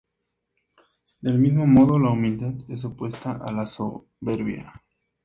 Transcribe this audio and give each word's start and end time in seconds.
Del 1.21 1.37
mismo 1.37 1.67
modo, 1.67 1.99
la 1.99 2.09
humildad 2.09 2.55
es 2.69 2.83
opuesta 2.85 3.33
a 3.33 3.51
la 3.51 3.67
soberbia. 3.67 4.73